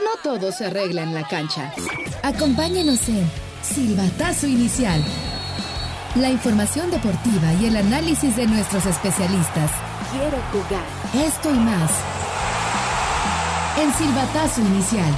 [0.00, 1.72] No todo se arregla en la cancha.
[2.22, 3.30] Acompáñenos en
[3.62, 5.02] Silbatazo Inicial.
[6.16, 9.70] La información deportiva y el análisis de nuestros especialistas.
[10.10, 11.26] Quiero jugar.
[11.26, 11.90] Esto y más.
[13.78, 15.14] En Silbatazo Inicial.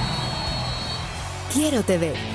[1.53, 2.32] Quiero TV.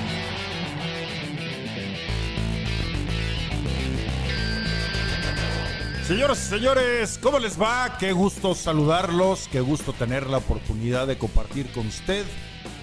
[6.08, 7.98] Señoras y señores, ¿cómo les va?
[7.98, 12.24] Qué gusto saludarlos, qué gusto tener la oportunidad de compartir con usted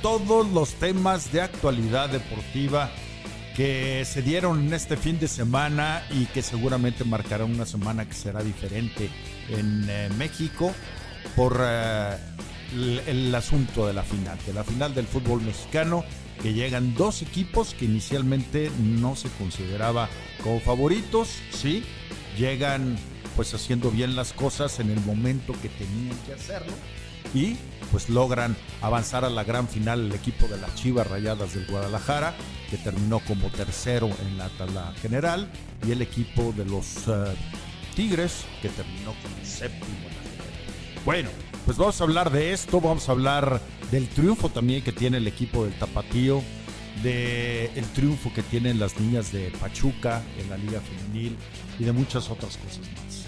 [0.03, 2.91] todos los temas de actualidad deportiva
[3.55, 8.13] que se dieron en este fin de semana y que seguramente marcará una semana que
[8.13, 9.09] será diferente
[9.49, 10.71] en eh, México
[11.35, 12.17] por eh,
[12.73, 16.05] el, el asunto de la final, de la final del fútbol mexicano,
[16.43, 20.09] que llegan dos equipos que inicialmente no se consideraba
[20.43, 21.83] como favoritos, sí,
[22.37, 22.99] llegan
[23.35, 26.73] pues haciendo bien las cosas en el momento que tenían que hacerlo
[27.33, 27.57] y
[27.91, 32.35] pues logran avanzar a la gran final el equipo de las Chivas Rayadas del Guadalajara
[32.69, 35.49] que terminó como tercero en la tabla general
[35.85, 37.25] y el equipo de los uh,
[37.95, 41.01] Tigres que terminó como séptimo en la general.
[41.05, 41.29] Bueno,
[41.65, 45.27] pues vamos a hablar de esto, vamos a hablar del triunfo también que tiene el
[45.27, 46.41] equipo del Tapatío,
[47.03, 51.35] de el triunfo que tienen las niñas de Pachuca en la Liga Femenil
[51.79, 53.24] y de muchas otras cosas más.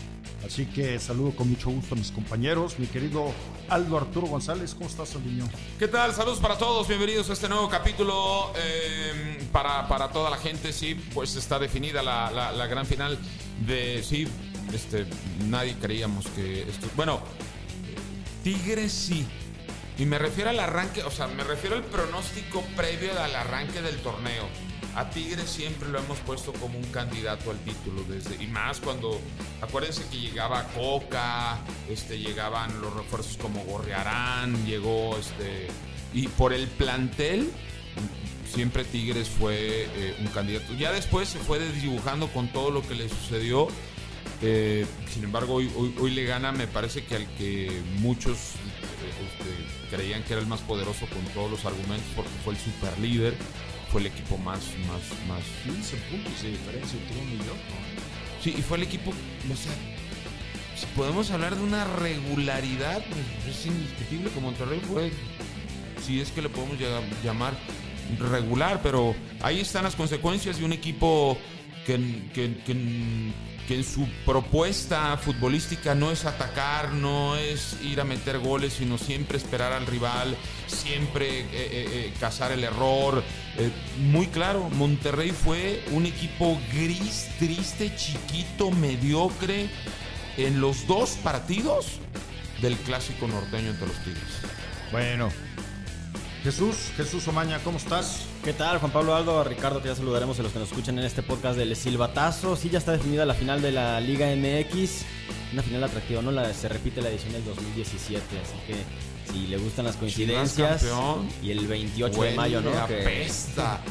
[0.48, 3.34] Así que saludo con mucho gusto a mis compañeros, mi querido
[3.68, 5.46] Aldo Arturo González, ¿cómo estás, niño?
[5.78, 6.14] ¿Qué tal?
[6.14, 8.54] Saludos para todos, bienvenidos a este nuevo capítulo.
[8.56, 13.20] Eh, para, para, toda la gente, sí, pues está definida la, la, la, gran final
[13.68, 14.26] de, sí,
[14.74, 15.06] este,
[15.50, 17.20] nadie creíamos que esto, bueno,
[18.42, 19.28] Tigres sí.
[19.98, 23.98] Y me refiero al arranque, o sea, me refiero al pronóstico previo al arranque del
[23.98, 24.46] torneo.
[24.98, 29.22] A Tigres siempre lo hemos puesto como un candidato al título desde y más cuando
[29.62, 35.68] acuérdense que llegaba Coca, este llegaban los refuerzos como Gorriarán, llegó este
[36.16, 37.48] y por el plantel
[38.52, 40.74] siempre Tigres fue eh, un candidato.
[40.74, 43.68] Ya después se fue desdibujando con todo lo que le sucedió.
[44.42, 48.54] Eh, sin embargo, hoy, hoy, le gana, me parece que al que muchos
[48.98, 52.98] este, creían que era el más poderoso con todos los argumentos porque fue el super
[53.00, 53.36] líder
[53.92, 55.44] fue el equipo más, más, más.
[55.64, 57.78] 15 puntos de diferencia entre uno y otro.
[58.42, 59.74] Sí, y fue el equipo, o sea,
[60.76, 65.12] si podemos hablar de una regularidad, pues es indiscutible que Monterrey fue,
[66.06, 66.78] si es que le podemos
[67.24, 67.54] llamar
[68.20, 71.38] regular, pero ahí están las consecuencias de un equipo
[71.88, 73.34] que, que,
[73.68, 78.98] que, en su propuesta futbolística no es atacar, no es ir a meter goles, sino
[78.98, 80.38] siempre esperar al rival,
[80.68, 83.24] siempre eh, eh, cazar el error.
[83.58, 89.70] Eh, muy claro, Monterrey fue un equipo gris, triste, chiquito, mediocre
[90.38, 92.00] en los dos partidos
[92.62, 94.42] del clásico norteño entre los Tigres.
[94.92, 95.30] Bueno,
[96.44, 98.27] Jesús, Jesús Omaña, ¿cómo estás?
[98.44, 99.40] ¿Qué tal, Juan Pablo Aldo?
[99.40, 102.56] A Ricardo, que ya saludaremos a los que nos escuchan en este podcast del Silbatazo.
[102.56, 105.04] Sí, ya está definida la final de la Liga MX.
[105.52, 106.32] Una final atractiva, ¿no?
[106.32, 110.86] La, se repite la edición del 2017, así que si le gustan las coincidencias.
[111.42, 112.72] Y el 28 Huele de mayo, ¿no?
[112.78, 113.82] A pesta.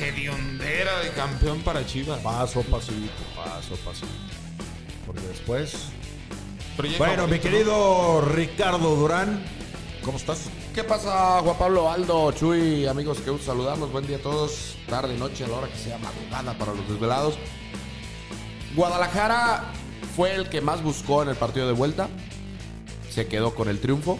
[0.00, 2.20] Hediondera de campeón para Chivas.
[2.20, 4.06] Paso, pasito, paso, pasito.
[5.04, 5.74] Porque después.
[6.76, 9.42] Proyecto bueno, mi querido Ricardo Durán,
[10.04, 10.50] ¿cómo estás?
[10.76, 13.20] ¿Qué pasa, Juan Pablo, Aldo, Chuy, amigos?
[13.20, 13.90] Que gusto saludarlos.
[13.90, 14.76] Buen día a todos.
[14.86, 17.38] Tarde, noche, a la hora que sea madrugada para los desvelados.
[18.74, 19.72] Guadalajara
[20.14, 22.10] fue el que más buscó en el partido de vuelta.
[23.08, 24.18] Se quedó con el triunfo.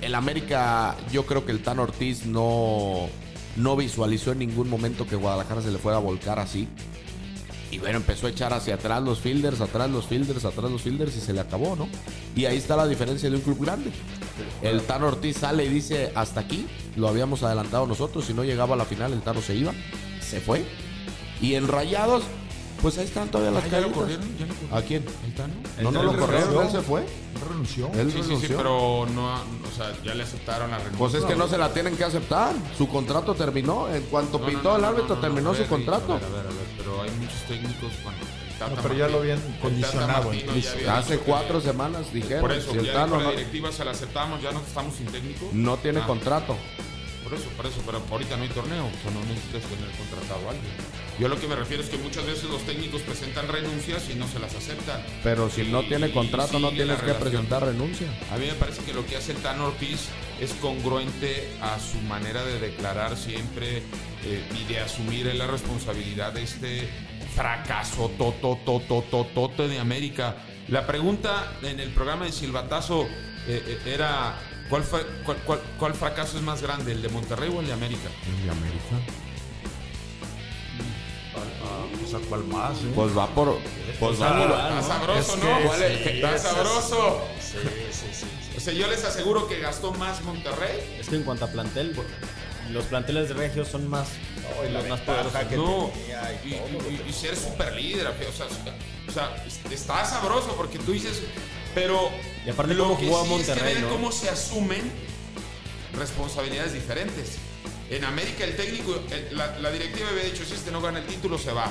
[0.00, 3.10] El América, yo creo que el Tan Ortiz no,
[3.56, 6.66] no visualizó en ningún momento que Guadalajara se le fuera a volcar así.
[7.70, 11.14] Y bueno, empezó a echar hacia atrás los fielders, atrás los fielders, atrás los fielders
[11.14, 11.90] y se le acabó, ¿no?
[12.34, 13.92] Y ahí está la diferencia de un club grande.
[14.62, 16.66] El Tano Ortiz sale y dice, hasta aquí,
[16.96, 19.72] lo habíamos adelantado nosotros, si no llegaba a la final el Tano se iba,
[20.20, 20.64] se fue.
[21.40, 22.22] Y en Rayados,
[22.80, 23.98] pues ahí están todavía las Ah, ¿ya lo caídas.
[23.98, 24.38] corrieron?
[24.38, 24.78] ¿Ya lo corrieron?
[24.78, 25.04] ¿A quién?
[25.26, 25.54] ¿El Tano?
[25.82, 26.62] No, no lo corrieron, renunció.
[26.62, 27.00] él se fue.
[27.02, 27.86] ¿Él renunció?
[27.94, 28.56] Él Sí, sí, sí, renunció.
[28.56, 30.98] pero no, o sea, ya le aceptaron la renuncia.
[30.98, 32.54] Pues es que no se la tienen que aceptar.
[32.78, 33.88] Su contrato terminó.
[33.88, 36.12] En cuanto No, no, el no, árbitro, no, no, terminó su ver, contrato.
[36.14, 38.24] A ver, a ver, a ver, pero hay muchos técnicos cuando
[38.64, 40.74] Tata No, pero ya lo habían condicionado, Martino ya incluso.
[40.76, 42.40] había Hace cuatro que- semanas dijeron.
[42.40, 44.94] Por eso, si el ya Tano la no, directiva se la aceptamos, ya no estamos
[44.96, 45.48] sin técnico.
[45.52, 46.56] no tiene Ah, contrato.
[47.24, 50.46] Por eso, por eso, pero ahorita no hay torneo, o sea, no necesitas tener contratado
[50.48, 50.72] a alguien.
[51.18, 54.26] Yo lo que me refiero es que muchas veces los técnicos presentan renuncias y no
[54.28, 55.02] se las aceptan.
[55.22, 58.08] Pero si no tiene contrato, no tienes que presentar renuncia.
[58.32, 60.08] A mí me parece que lo que hace el Tano Ortiz
[60.40, 63.78] es congruente a su manera de declarar siempre
[64.24, 66.88] eh, y de asumir la responsabilidad de este
[67.34, 70.36] fracaso tototototote de América.
[70.68, 73.02] La pregunta en el programa de Silbatazo
[73.48, 74.34] eh, eh, era
[74.68, 77.72] ¿Cuál, fue, cuál, cuál- cuál fracaso es más grande, el de Monterrey o el de
[77.74, 78.08] América?
[78.42, 78.96] ¿De América?
[82.04, 82.78] O sea, ¿cuál más?
[82.78, 82.92] eh?
[82.94, 83.58] Pues va por.
[83.98, 84.50] Pues va por.
[84.50, 85.58] Está sabroso, ¿no?
[85.74, 87.22] Está es- sabroso.
[87.40, 87.58] Sí,
[87.90, 88.26] sí, sí.
[88.56, 90.96] O sea, yo les aseguro que gastó más Monterrey.
[90.98, 91.94] Es que en cuanto a plantel,
[92.70, 94.08] los planteles de regios son más,
[94.72, 95.44] los más poderosos.
[95.48, 95.90] que No,
[96.44, 98.46] y y, y- y ser super líder, o sea,
[99.08, 101.20] o sea, está sabroso porque tú dices,
[101.74, 102.10] pero
[102.46, 103.88] Y aparte lo cómo que jugó a sí es que Monterrey, ver ¿no?
[103.90, 104.90] cómo se asumen
[105.98, 107.36] responsabilidades diferentes.
[107.90, 111.06] En América el técnico, el- la, la directiva había dicho, si este no gana el
[111.06, 111.70] título se va.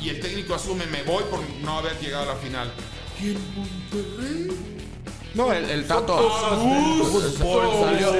[0.00, 2.72] Y el técnico asume, me voy por no haber llegado a la final.
[3.20, 4.48] ¿Y en Monterrey?
[5.34, 6.30] No, el, el Tato.
[7.38, 8.12] Salió,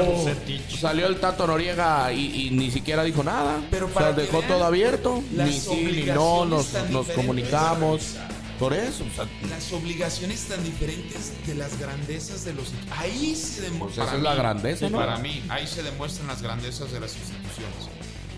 [0.80, 3.60] salió el Tato Noriega y, y ni siquiera dijo nada.
[3.70, 5.22] Pero o sea, para dejó todo abierto.
[5.30, 8.16] Ni sí ni no, nos, nos comunicamos.
[8.58, 13.62] Por eso, o sea, Las obligaciones tan diferentes de las grandezas de los ahí se
[13.62, 14.04] demuestra.
[14.04, 14.98] Pues es la grandeza, ¿no?
[14.98, 17.88] Para mí, ahí se demuestran las grandezas de las instituciones.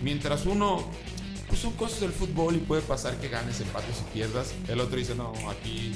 [0.01, 0.83] Mientras uno,
[1.47, 4.53] pues son cosas del fútbol y puede pasar que ganes, empates y pierdas.
[4.67, 5.93] El otro dice, no, aquí,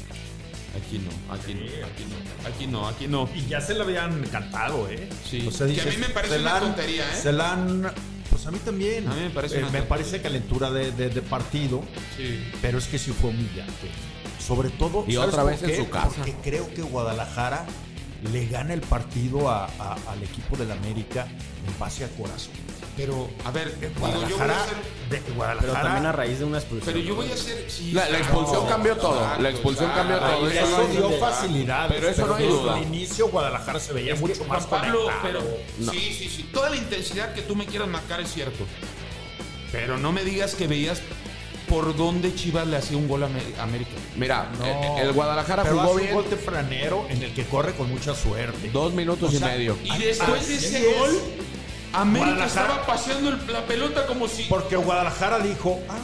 [0.78, 3.30] aquí no, aquí no, aquí no, aquí no, aquí no.
[3.36, 5.10] Y ya se le habían cantado, ¿eh?
[5.30, 5.40] Sí.
[5.50, 7.16] Que a mí me parece una han- tontería, ¿eh?
[7.22, 7.92] Se la han...
[8.30, 9.08] Pues a mí también.
[9.08, 9.90] A mí me parece Eh, una me tontería.
[9.90, 11.82] parece calentura de, de- de partido,
[12.16, 12.44] Sí.
[12.62, 13.90] pero es que sí fue humillante.
[14.40, 15.04] Sobre todo...
[15.08, 15.78] Y ¿sabes otra vez en qué?
[15.78, 16.12] su casa.
[16.18, 17.66] Porque creo que Guadalajara
[18.32, 22.54] le gana el partido a- a- al equipo del América en base a corazón.
[23.00, 24.64] Pero, a ver, digo, yo voy a Guadalajara...
[24.64, 24.76] hacer...
[25.10, 25.22] de-
[25.62, 26.94] Pero también a raíz de una expulsión.
[26.94, 27.66] Pero yo voy a hacer...
[27.70, 30.38] sí, La- expulsión cambió todo, Exacto, la expulsión cambió exacto.
[30.38, 31.94] todo, Y eso eso no dio facilidades.
[31.96, 32.78] pero eso no hay duda.
[32.78, 35.22] el inicio Guadalajara se veía mucho más Pablo, conectado.
[35.24, 36.50] pero sí, sí, sí.
[36.52, 38.66] Toda la intensidad que tú me quieras marcar es cierto.
[39.72, 41.02] Pero no me digas que veías
[41.70, 43.92] por dónde Chivas le hacía un gol a Amé- América.
[44.18, 46.16] mira, No, eh, el Guadalajara pero jugó hace bien.
[46.18, 48.70] un gol tempranero en el que corre con mucha suerte.
[48.74, 49.78] Dos minutos O sea, y medio.
[49.84, 50.98] Y después de así ese es.
[50.98, 51.20] gol,
[51.94, 54.44] América estaba paseando el- la pelota como si.
[54.44, 55.98] Porque Guadalajara dijo, ah,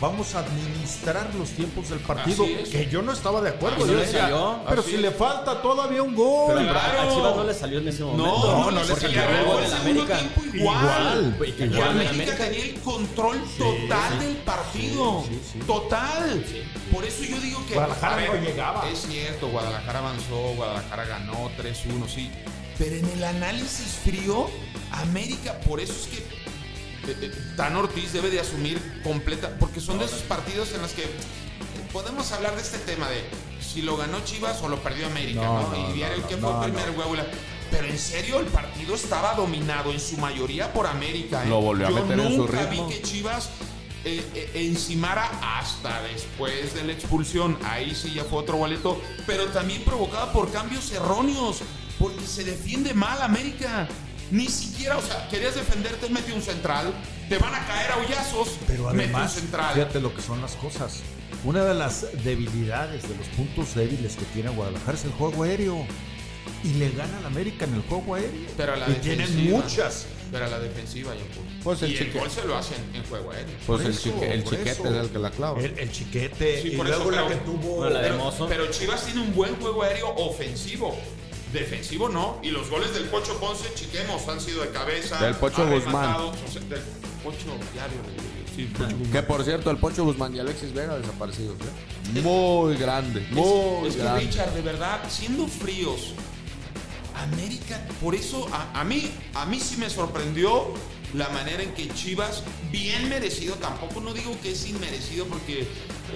[0.00, 2.44] vamos a administrar los tiempos del partido.
[2.44, 2.68] Es.
[2.68, 3.86] Que yo no estaba de acuerdo.
[3.86, 5.00] Yo decía, salió, pero si es.
[5.00, 6.54] le falta todavía un gol.
[6.58, 7.00] Pero Claro.
[7.10, 8.26] a Chivas no le salió en ese momento.
[8.26, 8.96] No, no, le llegó
[9.30, 10.18] el gol América.
[10.18, 11.34] tiempo igual.
[11.36, 11.88] Igual, Y igual.
[11.88, 12.36] América América.
[12.36, 15.24] tenía el control total del partido.
[15.66, 16.44] Total.
[16.92, 17.74] Por eso yo digo que.
[17.74, 18.88] Guadalajara ver, no llegaba.
[18.90, 22.30] Es cierto, Guadalajara avanzó, Guadalajara ganó 3-1, sí.
[22.76, 24.50] Pero en el análisis frío,
[25.02, 29.98] América, por eso es que eh, eh, Tan Ortiz debe de asumir completa, porque son
[29.98, 31.04] de esos partidos en los que
[31.92, 33.22] podemos hablar de este tema de
[33.60, 35.62] si lo ganó Chivas o lo perdió América, ¿no?
[35.62, 37.14] No, no, y diario no, que fue el primer huevo.
[37.70, 41.44] Pero en serio, el partido estaba dominado en su mayoría por América.
[41.44, 41.48] ¿eh?
[41.48, 42.86] Lo volvió a Yo meter en su nunca ritmo.
[42.86, 43.50] vi que Chivas
[44.04, 47.58] eh, eh, encimara hasta después de la expulsión.
[47.64, 51.62] Ahí sí ya fue otro boleto, pero también provocada por cambios erróneos,
[51.98, 53.88] porque se defiende mal América.
[54.30, 56.92] Ni siquiera, o sea, querías defenderte, mete un central,
[57.28, 59.74] te van a caer a hoyazos, Pero además, central.
[59.74, 61.00] fíjate lo que son las cosas.
[61.44, 65.86] Una de las debilidades, de los puntos débiles que tiene Guadalajara es el juego aéreo.
[66.62, 68.46] Y le gana al América en el juego aéreo.
[68.56, 70.06] Pero a la y tienen muchas.
[70.32, 71.46] Pero a la defensiva, yo puedo.
[71.62, 73.54] Pues el y el gol se lo hacen en juego aéreo.
[73.66, 74.86] Pues el, eso, chique- el chiquete eso.
[74.88, 75.60] es el que la clava.
[75.60, 76.62] El, el chiquete.
[76.62, 77.82] Sí, y por luego eso, la pero- que tuvo.
[77.82, 80.96] Pero, pero Chivas tiene un buen juego aéreo ofensivo.
[81.54, 82.38] Defensivo no.
[82.42, 85.18] Y los goles del Pocho Ponce, chiquemos, han sido de cabeza.
[85.24, 86.02] Del Pocho Guzmán.
[86.02, 86.82] rematado, o sea, del
[87.22, 87.96] Pocho diario.
[88.54, 89.12] Sí, Pocho Guzmán.
[89.12, 91.56] Que por cierto, el Pocho Guzmán y Alexis Vega desaparecidos.
[91.60, 92.20] ¿eh?
[92.20, 94.20] Muy grande, muy es que grande.
[94.20, 96.12] Richard, de verdad, siendo fríos,
[97.16, 100.74] América, por eso a, a mí, a mí sí me sorprendió
[101.14, 105.68] la manera en que Chivas, bien merecido, tampoco no digo que es inmerecido porque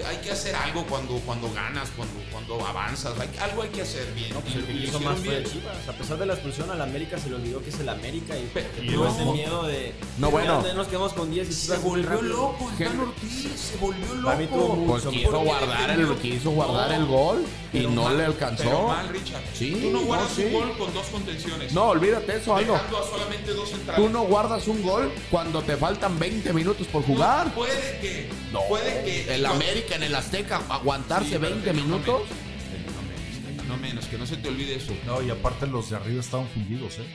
[0.07, 4.13] hay que hacer algo cuando, cuando ganas, cuando, cuando avanzas, hay- algo hay que hacer
[4.15, 4.33] bien.
[4.35, 5.45] No, pues Y- el que y lo hizo hicieron más fue bien.
[5.53, 5.89] Chivas.
[5.89, 8.43] A pesar de la expulsión, al América se le olvidó que es el América y,
[8.47, 9.09] Pe- y no.
[9.09, 9.95] ese miedo de.
[10.19, 10.63] No, bueno.
[10.75, 14.61] Nos quedamos con 10 y Se volvió loco el Ortiz, se volvió Para mí tuvo
[14.61, 14.77] loco.
[14.77, 18.13] mucho- Pues Porque quiso guardar el, quiso guardar No, el gol y pero no mal,
[18.19, 18.87] le Pero alcanzó.
[18.89, 19.43] mal, Richard.
[19.55, 20.45] Sí, Tú no no, guardas sí.
[20.45, 21.73] un gol con dos contenciones.
[21.73, 22.73] No, olvídate eso, Aldo.
[22.75, 24.05] Dejando a solamente dos centrales.
[24.05, 27.53] Tú no guardas un gol cuando te faltan 20 minutos por No, jugar.
[27.55, 28.29] puede que.
[28.53, 28.61] No.
[28.69, 29.35] Puede que.
[29.35, 32.23] El América en el Azteca, aguantarse Sí, pero 20 no minutos.
[32.23, 34.93] menos, No menos, que no se te olvide eso.
[35.07, 37.07] No, y aparte los de arriba estaban fundidos, ¿eh?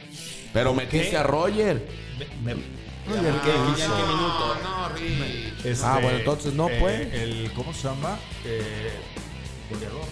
[0.53, 1.87] Pero metiste a Roger.
[2.43, 2.61] Me- me-
[3.05, 4.57] ¿En qué, ya en qué minuto?
[4.63, 5.65] No, Rich.
[5.65, 7.13] este, Ah, bueno, entonces no, eh, pues.
[7.13, 8.17] El, ¿Cómo se llama?
[8.45, 8.91] Eh,
[9.69, 10.05] goleador.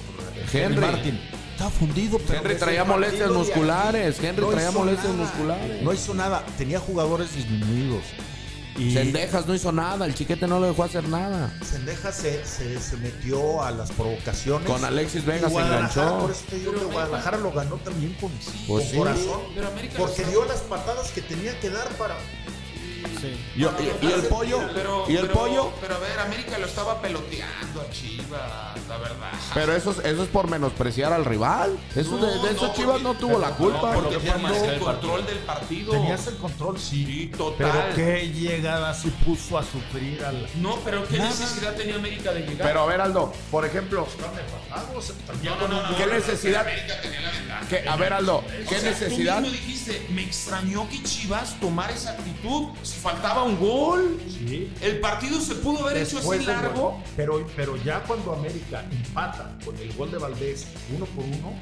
[0.51, 0.81] Henry.
[0.81, 1.20] Martin.
[1.53, 4.20] Está fundido, pero Henry traía molestias musculares.
[4.22, 5.24] Henry no traía hizo molestias nada.
[5.24, 5.81] musculares.
[5.84, 6.46] No hizo nada.
[6.58, 8.03] Tenía jugadores disminuidos.
[8.77, 11.51] Y Sendejas no hizo nada, el chiquete no lo dejó hacer nada.
[11.63, 14.67] Sendejas se, se, se metió a las provocaciones.
[14.69, 16.19] Con Alexis Vega se Guadalajara, enganchó.
[16.21, 18.97] Por eso te digo que Guadalajara lo ganó también con, Pues con sí.
[18.97, 19.41] corazón.
[19.97, 22.15] Porque dio las patadas que tenía que dar para.
[23.21, 23.39] Sí.
[23.55, 23.65] Y, y-
[24.01, 25.71] y el pollo, Pero, y el pero- pollo.
[25.79, 29.31] Pero a ver, América lo estaba peloteando a Chivas, la verdad.
[29.53, 31.77] Pero eso, es- eso es por menospreciar al rival.
[31.95, 33.93] Eso de, de eso no, Chivas porque- no tuvo la culpa.
[33.93, 35.91] Porque Porque tenías el control del partido.
[35.93, 37.05] Tenías el control, sí.
[37.05, 37.71] Sí, total.
[37.71, 40.47] Pero qué llegada se puso a sufrir al.
[40.55, 41.29] No, pero ¿qué Nada.
[41.29, 42.67] necesidad tenía América de llegar?
[42.67, 44.07] Pero a ver, Aldo, por ejemplo,
[45.43, 46.61] no, no, no, no, ¿qué no, necesidad?
[46.61, 47.67] América tenía la ventaja.
[47.67, 49.35] que- a ver, Aldo, ¿qué O sea, necesidad?
[49.37, 52.69] Tú mismo dijiste, me extrañó que Chivas tomara esa actitud.
[52.83, 54.20] Si faltaba un gol.
[54.27, 54.72] Sí.
[54.82, 56.91] El partido se pudo haber hecho así largo.
[56.91, 57.03] gol.
[57.15, 61.53] Pero, pero ya cuando América empata con el gol de Valdés uno por uno,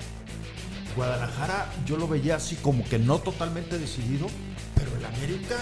[0.96, 4.27] Guadalajara yo lo veía así como que no totalmente decidido,
[4.75, 5.56] pero el América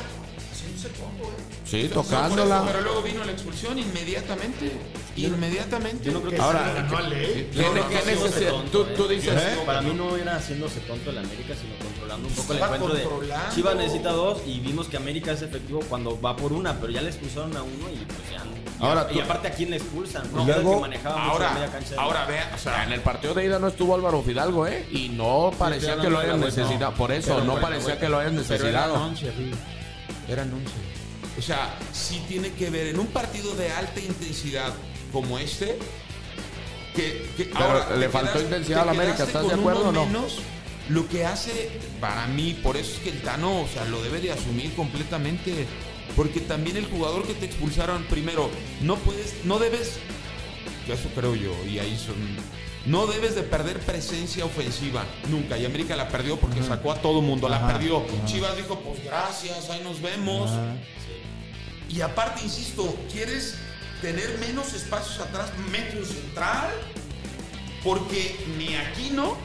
[0.85, 1.43] ¿eh?
[1.65, 2.63] Sí, No, eso, tocándola.
[2.65, 4.71] pero luego vino la expulsión inmediatamente.
[5.17, 6.03] Inmediatamente.
[6.05, 7.49] Yo no creo que Ahora, sea- ley.
[7.53, 8.51] ¿Qué, No, no, qué no, necesidad?
[8.51, 9.33] tonto, Tú, tú dices,
[9.65, 13.07] Para mí no era haciéndose tonto el América, sino controlando un poco el encuentro de.
[13.53, 17.01] Chivas necesita dos y vimos que América es efectivo cuando va por una, pero ya
[17.01, 18.43] le expulsaron a uno y pues ya.
[18.79, 22.25] Ahora y, tú- aparte a quién le expulsan, luego- que media Ahora, cancha de- ahora
[22.25, 24.85] vea, o sea, en el partido de ida no estuvo Álvaro Fidalgo, ¿eh?
[24.91, 26.93] Y no parecía que lo hayan necesitado.
[26.93, 29.09] Por eso, no parecía que lo hayan necesitado.
[30.27, 30.33] 11, Ri.
[30.33, 30.65] Eran 11.
[31.37, 34.73] O sea, sí tiene que ver en un partido de alta intensidad
[35.11, 35.77] como este.
[36.95, 39.91] Que, que Pero ahora le faltó intensidad te a la América, ¿estás de acuerdo o
[39.91, 40.05] no?
[40.07, 40.39] menos,
[40.89, 41.69] lo que hace
[42.01, 45.67] para mí, por eso es que el Tano, o sea, lo debe de asumir completamente.
[46.15, 48.49] Porque también el jugador que te expulsaron primero,
[48.81, 49.99] no puedes, no debes,
[50.87, 52.15] eso creo yo, y ahí son.
[52.87, 55.57] No debes de perder presencia ofensiva, nunca.
[55.57, 57.97] Y América la perdió porque sacó a todo mundo, la Ajá, perdió.
[57.97, 58.25] ajá.
[58.25, 60.49] Chivas dijo, pues gracias, ahí nos vemos.
[61.89, 63.55] Y aparte, insisto, ¿quieres
[64.01, 65.51] tener menos espacios atrás?
[65.71, 66.69] Mete un central.
[67.83, 69.37] Porque ni Aquino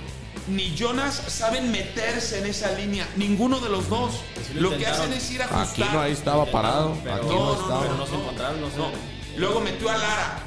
[0.48, 3.06] ni Jonas saben meterse en esa línea.
[3.16, 4.12] Ninguno de los dos.
[4.46, 5.84] Sí lo lo que hacen es ir a ajustar.
[5.86, 6.96] Aquí no ahí estaba parado.
[7.04, 7.80] Pero, Aquí No, no estaba.
[7.82, 8.60] pero no se encontraron.
[8.60, 8.90] No.
[9.36, 10.42] Luego metió a Lara.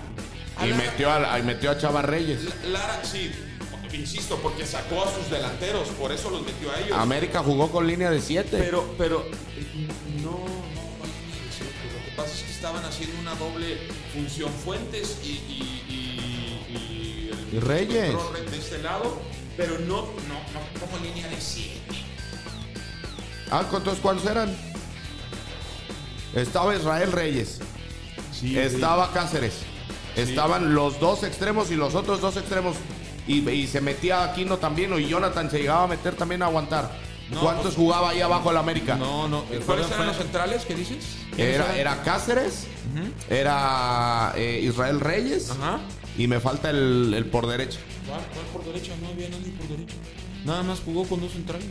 [0.64, 2.42] Y Lara- metió a, y metió a Chava Reyes.
[2.64, 3.32] La- Lara, sí.
[3.94, 5.88] Insisto, porque sacó a sus delanteros.
[5.90, 6.98] Por eso los metió a ellos.
[6.98, 8.50] América jugó con línea de 7.
[8.58, 9.26] Pero, pero,
[9.58, 9.88] eh,
[10.22, 10.46] no, no.
[10.46, 13.78] Lo que pasa es que estaban haciendo una doble
[14.14, 18.14] función Fuentes y, y, y, Reyes.
[18.52, 19.22] de este lado,
[19.56, 20.08] pero no, no,
[20.54, 21.80] no como línea de 7.
[23.52, 24.54] Ah, ¿cuántos cuántos eran?
[26.34, 27.60] Estaba Israel Reyes.
[28.44, 29.54] Estaba Cáceres.
[30.16, 32.76] Estaban los dos extremos y los otros dos extremos.
[33.28, 36.92] Y, y se metía Aquino también, y Jonathan se llegaba a meter también a aguantar.
[37.32, 38.96] No, ¿Cuántos pues- jugaba ahí abajo el América?
[38.96, 39.46] No, no.
[39.52, 41.04] El ¿Cuáles eran los centrales que dices?
[41.36, 42.68] ¿Quiénes Era, era Cáceres,
[43.30, 45.80] era eh, Israel Reyes Ajá.
[46.18, 47.80] y me falta el, el por derecha.
[48.08, 48.94] ¿Cuál, cuál por derecha?
[49.02, 49.96] No había nadie por derecha.
[50.46, 51.66] Nada más jugó con dos centrales.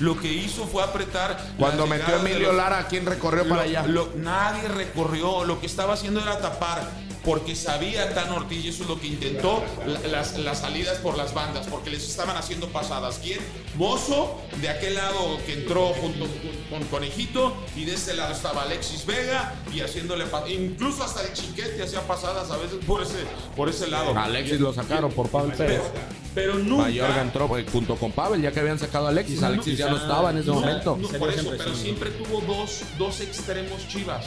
[0.00, 1.38] Lo que hizo fue apretar.
[1.56, 3.86] Cuando metió Emilio los- Lara, ¿quién recorrió para allá?
[3.86, 6.82] lo- nadie recorrió, lo que estaba haciendo era tapar,
[7.24, 11.16] porque sabía Tan Ortiz, y eso es lo que intentó, la- las, las salidas por
[11.16, 13.18] las bandas, porque les estaban haciendo pasadas.
[13.22, 13.38] ¿Quién?
[13.76, 16.26] Mozo, de aquel lado que entró junto
[16.70, 21.82] con Conejito, y de este lado estaba Alexis Vega, y haciéndole incluso hasta el chiquete
[21.82, 23.18] hacía pasadas a veces por ese,
[23.56, 24.16] por ese lado.
[24.18, 25.80] Alexis lo sacaron por Pavel Pérez.
[25.92, 26.04] Pero,
[26.34, 26.82] pero nunca.
[26.84, 29.42] Mayorga entró eh, junto con Pavel, ya que habían sacado a Alexis.
[29.42, 30.98] Alexis ya no estaba en ese No, momento.
[31.00, 34.26] no, por eso, pero siempre tuvo dos, dos extremos chivas.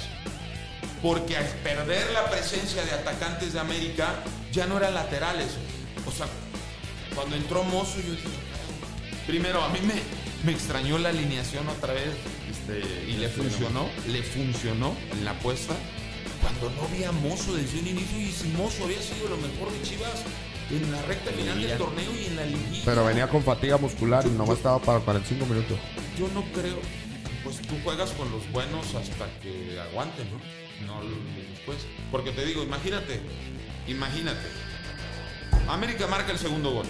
[1.01, 4.15] Porque al perder la presencia de atacantes de América,
[4.51, 5.49] ya no eran laterales.
[6.05, 6.27] O sea,
[7.15, 8.29] cuando entró Mozo, yo dije,
[9.27, 9.95] primero, a mí me,
[10.43, 12.09] me extrañó la alineación otra vez
[12.49, 15.73] este, y le funcionó, le funcionó en la apuesta.
[16.41, 19.81] Cuando no había Mozo desde un inicio y si Mozo había sido lo mejor de
[19.81, 20.23] Chivas
[20.69, 22.81] en la recta final del torneo y en la liguilla.
[22.85, 25.77] Pero venía con fatiga muscular y nomás estaba para 45 minutos.
[26.17, 26.79] Yo no creo.
[27.43, 30.66] Pues tú juegas con los buenos hasta que aguanten, ¿no?
[30.85, 31.01] No
[31.49, 31.77] después.
[32.11, 33.19] Porque te digo, imagínate,
[33.87, 34.47] imagínate.
[35.67, 36.85] América marca el segundo gol.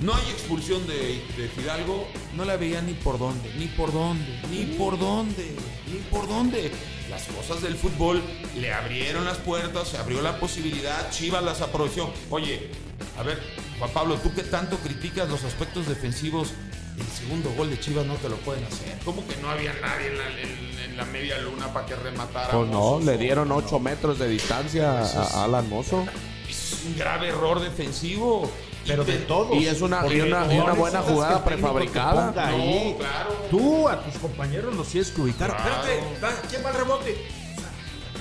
[0.00, 2.08] No hay expulsión de, de Fidalgo.
[2.36, 5.54] No la veía ni por dónde, ni por dónde, ni por dónde,
[5.92, 6.72] ni por dónde.
[7.10, 8.22] Las cosas del fútbol
[8.56, 12.12] le abrieron las puertas, se abrió la posibilidad, Chivas las aprovechó.
[12.30, 12.70] Oye,
[13.18, 13.40] a ver,
[13.78, 16.52] Juan Pablo, tú que tanto criticas los aspectos defensivos,
[16.98, 18.98] el segundo gol de Chivas no te lo pueden hacer.
[19.04, 22.50] ¿Cómo que no había nadie en la, en- en la media luna para que rematara?
[22.52, 25.04] Pues no, le dieron 8 metros de distancia a,
[25.40, 26.06] a Alan Mozo.
[26.48, 28.50] Es un grave error defensivo.
[28.86, 29.56] Pero de todos.
[29.56, 32.28] Y es una- Porque y una- y no una buena jugada prefabricada.
[32.28, 32.96] ponga No, ahí.
[32.98, 33.30] claro.
[33.50, 35.56] Tú a tus compañeros los tienes que ubicar.
[35.56, 35.82] Claro.
[35.88, 37.43] Espérate, ¿quién va al rebote?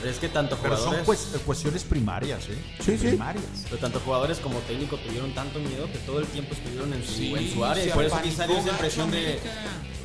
[0.04, 2.58] Es que tanto Pero son jugadores, cues- cuestiones primarias, ¿eh?
[2.84, 3.08] Sí, sí.
[3.08, 3.46] Primarias.
[3.66, 7.12] pero tanto jugadores como técnico tuvieron tanto miedo que todo el tiempo estuvieron en su,
[7.14, 7.86] Sí, en su área.
[7.86, 9.40] Y por eso quizá dio esa impresión de.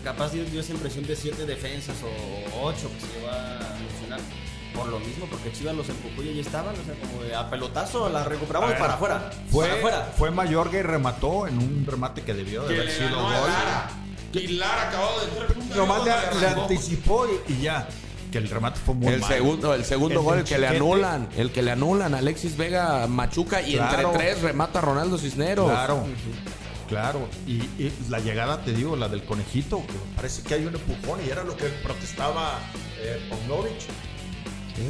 [0.05, 4.21] Capaz dio, dio esa impresión de siete defensas o ocho que se va a mencionar.
[4.75, 7.50] Por lo mismo, porque Chivas los empujó y ahí estaban, o sea, como de a
[7.50, 9.31] pelotazo, la recuperamos ver, para afuera.
[9.50, 10.12] Fue, para afuera.
[10.17, 13.33] fue Mayorga y remató en un remate que debió de Que haber le sido gol.
[14.35, 15.76] Y Lara acabó de entrar.
[15.76, 17.88] Nomás le, anticipó y, y ya.
[18.30, 21.28] Que el remate fue muy El segundo, el segundo El gol, el que le anulan,
[21.37, 24.08] el que le anulan, Alexis Vega Machuca y Claro.
[24.11, 25.70] entre tres remata a Ronaldo Cisneros.
[25.70, 26.04] Claro,
[26.88, 27.28] claro.
[27.47, 31.20] Y, y la llegada, te digo, la del conejito, que parece que hay un empujón
[31.26, 32.58] y era lo que protestaba
[33.00, 33.18] eh.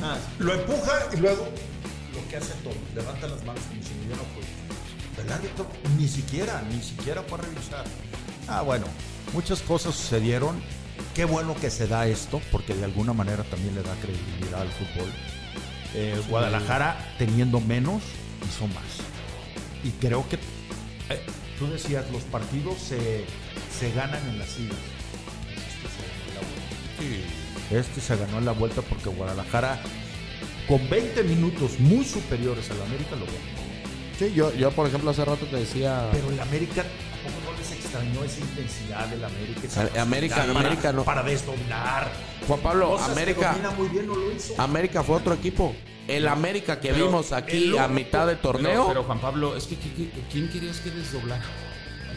[0.03, 0.17] Ah.
[0.39, 1.45] Lo empuja y luego
[2.15, 5.25] lo que hace todo, levanta las manos como si hubiera fue.
[5.25, 5.67] El árbitro
[5.97, 7.85] ni siquiera, ni siquiera fue a revisar.
[8.47, 8.87] Ah, bueno,
[9.33, 10.61] muchas cosas sucedieron.
[11.15, 14.69] Qué bueno que se da esto, porque de alguna manera también le da credibilidad al
[14.69, 15.11] fútbol.
[15.95, 18.03] Eh, Guadalajara teniendo menos
[18.47, 18.85] hizo más.
[19.83, 21.21] Y creo que eh,
[21.59, 23.25] tú decías, los partidos se,
[23.79, 24.77] se ganan en las idas.
[25.57, 27.79] Este se ganó en la vuelta.
[27.79, 29.81] Este se ganó en la vuelta porque Guadalajara,
[30.67, 33.59] con 20 minutos muy superiores al América, lo ganó.
[34.19, 36.09] Sí, yo, yo por ejemplo hace rato te decía.
[36.13, 36.85] Pero el América,
[37.23, 37.38] ¿cómo no les
[37.89, 39.61] extrañó esa intensidad del América?
[39.65, 41.05] esa América- para, América no.
[41.05, 42.13] Para desdoblar.
[42.47, 44.55] Juan Pablo, Cosas que América, domina muy bien, no lo hizo.
[44.61, 45.75] América fue otro equipo.
[46.07, 48.71] El América que Pero vimos aquí a mitad de torneo.
[48.73, 51.43] Pero, pero, Juan Pablo, es que ¿qui- qui- ¿quién querías que desdoblara?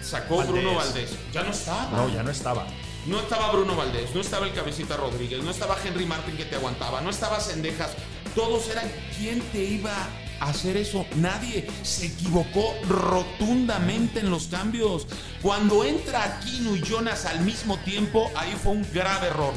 [0.01, 0.53] Sacó Valdés.
[0.53, 1.09] Bruno Valdés.
[1.33, 1.89] Ya no estaba.
[1.91, 2.65] No, ya no estaba.
[3.07, 6.55] No estaba Bruno Valdés, no estaba el Cabecita Rodríguez, no estaba Henry Martin que te
[6.55, 7.91] aguantaba, no estaba Cendejas.
[8.35, 8.89] Todos eran.
[9.17, 9.91] ¿Quién te iba
[10.49, 11.05] hacer eso?
[11.17, 11.67] Nadie.
[11.83, 15.07] Se equivocó rotundamente en los cambios.
[15.41, 19.53] Cuando entra Aquino y Jonas al mismo tiempo, ahí fue un grave error.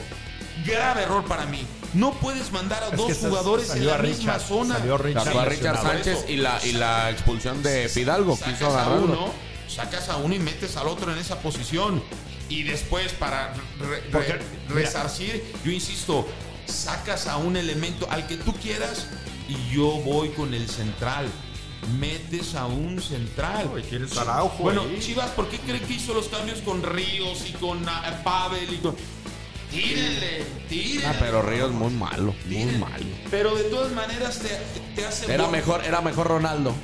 [0.67, 1.67] Grave error para mí.
[1.95, 4.79] No puedes mandar a Es dos jugadores en la misma zona.
[4.79, 5.83] salió Richard Richard.
[5.83, 8.37] Sánchez y la, y la expulsión de Fidalgo.
[8.37, 9.33] Sacas Quiso a uno,
[9.69, 12.03] sacas a uno y metes al otro en esa posición.
[12.49, 16.27] Y después, para re- re- resarcir, yo insisto,
[16.67, 19.07] sacas a un elemento al que tú quieras
[19.49, 21.27] y yo voy con el central.
[21.99, 23.71] Metes a un central.
[23.75, 24.99] Oye, quieres Araujo Bueno, ahí.
[25.01, 28.77] Chivas, ¿por qué cree que hizo los cambios con Ríos y con ah, Pavel y
[28.79, 28.97] con.
[29.71, 31.07] Tírenle, tírenle.
[31.07, 32.79] Ah, pero Ríos muy malo, muy Tírenle.
[32.79, 33.05] malo.
[33.31, 34.49] Pero de todas maneras te,
[34.95, 35.33] te hace.
[35.33, 36.75] Era mejor, era mejor Ronaldo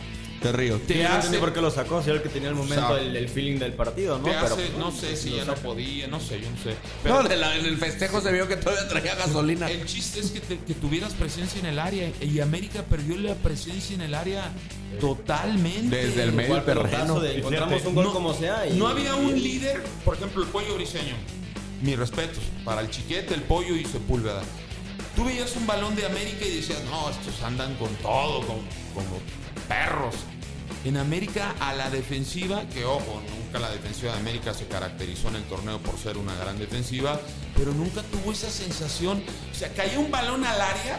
[0.41, 2.55] Te Yo no hace- entendí por qué lo sacó, si era el que tenía el
[2.55, 4.25] momento, el, el feeling del partido, ¿no?
[4.25, 6.57] Te Pero, hace- pues, no sé si lo ya no podía, no sé, yo no
[6.57, 6.71] sé.
[6.71, 9.71] No, Pero de la- en el festejo se vio que todavía traía gasolina.
[9.71, 13.35] el chiste es que, te- que tuvieras presencia en el área y América perdió la
[13.35, 14.51] presencia en el área
[14.99, 15.95] totalmente.
[15.95, 17.21] Desde el medio terreno.
[17.21, 18.67] de encontramos un gol no, como sea.
[18.67, 21.15] Y, no había un líder, por ejemplo, el pollo briseño.
[21.83, 24.43] Mis respetos para el chiquete, el pollo y Sepúlveda.
[25.17, 28.61] Tú veías un balón de América y decías, no, estos andan con todo, con-
[28.95, 29.19] como
[29.71, 30.15] perros.
[30.85, 35.37] En América, a la defensiva, que ojo, nunca la defensiva de América se caracterizó en
[35.37, 37.21] el torneo por ser una gran defensiva,
[37.57, 39.23] pero nunca tuvo esa sensación.
[39.53, 40.99] O sea, caía un balón al área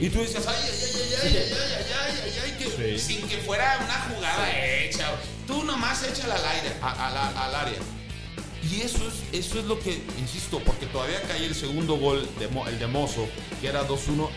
[0.00, 3.26] Y tú decías, ay, ay, ay, ay, ay, ay, ay, ay, ay, ay, que sin
[3.28, 5.06] que fuera una jugada hecha.
[5.46, 7.78] Tú nomás échala al aire, a- a la- al área.
[8.70, 12.46] Y eso es, eso es lo que, insisto, porque todavía cae el segundo gol, de
[12.70, 13.26] el de Mozo,
[13.60, 14.30] que era 2-1,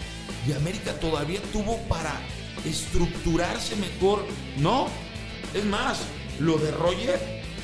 [0.47, 2.19] y América todavía tuvo para
[2.65, 4.25] estructurarse mejor.
[4.57, 4.87] No,
[5.53, 5.99] es más,
[6.39, 7.19] lo de Roger,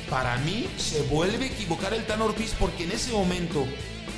[0.09, 3.65] para mí, se vuelve a equivocar el Tan Ortiz, porque en ese momento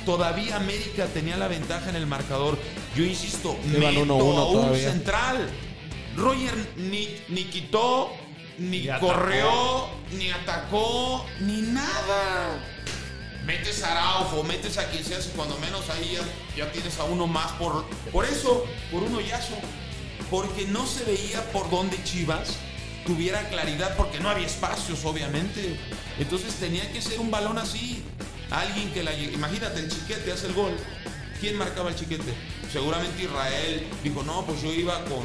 [0.04, 2.58] todavía América tenía la ventaja en el marcador.
[2.94, 4.90] Yo insisto, Iban meto 1-1 a un todavía.
[4.92, 5.48] central.
[6.16, 8.10] Roger ni, ni quitó,
[8.58, 9.08] ni, Ni atacó.
[9.08, 12.62] corrió, ni atacó, ni nada.
[13.44, 16.16] Metes a Araujo, metes a quien sea, si cuando menos ahí
[16.56, 19.54] ya, ya tienes a uno más por, por eso, por un hoyazo.
[20.30, 22.56] Porque no se veía por dónde Chivas
[23.06, 25.78] tuviera claridad, porque no había espacios, obviamente.
[26.18, 28.02] Entonces tenía que ser un balón así.
[28.50, 30.76] Alguien que la Imagínate, el chiquete hace el gol.
[31.40, 32.34] ¿Quién marcaba el chiquete?
[32.72, 35.22] Seguramente Israel dijo, no, pues yo iba con,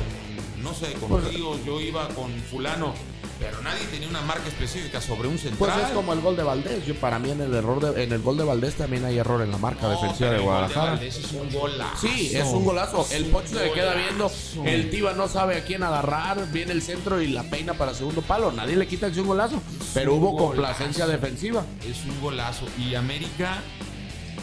[0.61, 2.93] no sé, con Pues- Ríos, yo iba con fulano.
[3.41, 5.58] Pero nadie tenía una marca específica sobre un central.
[5.58, 6.86] Pues es como el gol de Valdés.
[6.86, 9.41] Yo para mí en el error de- en el gol de Valdés también hay error
[9.41, 10.91] en la marca No, defensiva de el gol Guadalajara.
[10.91, 12.08] Valdés es un golazo.
[12.08, 13.08] Sí, es un golazo.
[13.12, 14.32] El Pocho se le queda viendo.
[14.63, 16.51] El Tiva no sabe a quién agarrar.
[16.51, 18.51] Viene el centro y la peina para segundo palo.
[18.51, 19.60] Nadie le quita que sea un golazo.
[19.95, 20.47] Pero hubo golazo.
[20.54, 21.65] complacencia defensiva.
[21.89, 22.65] Es un golazo.
[22.77, 23.58] Y América,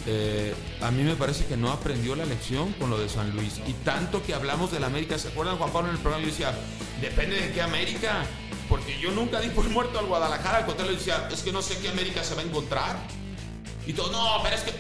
[0.07, 3.61] eh, a mí me parece que no aprendió la lección con lo de San Luis.
[3.69, 6.25] Y tanto que hablamos del América, ¿se acuerdan Juan Pablo en el programa?
[6.25, 6.53] Yo decía,
[7.01, 8.25] depende de qué América.
[8.69, 10.59] Porque yo nunca di por muerto al Guadalajara.
[10.59, 12.97] Al contrario, decía, es que no sé qué América se va a encontrar.
[13.87, 14.73] Y todo, no, pero es que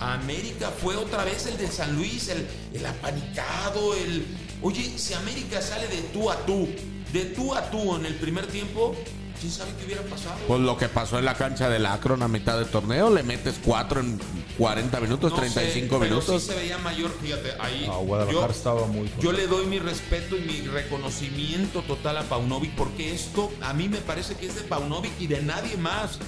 [0.00, 4.26] América fue otra vez el de San Luis, el, el apanicado, el...
[4.62, 6.68] Oye, si América sale de tú a tú,
[7.12, 8.96] de tú a tú en el primer tiempo,
[9.42, 10.36] ¿quién sabe qué hubiera pasado?
[10.48, 13.56] Pues lo que pasó en la cancha del Akron a mitad del torneo, le metes
[13.62, 14.18] 4 en
[14.56, 16.42] 40 minutos, No sé, 35 pero minutos.
[16.42, 17.86] sí se veía mayor, fíjate, ahí.
[18.06, 22.74] Guadalajara yo- estaba muy Yo le doy mi respeto y mi reconocimiento total a Paunovic
[22.74, 26.18] porque esto a mí me parece que es de Paunovic y de nadie más.